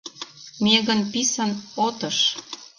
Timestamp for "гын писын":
0.87-1.51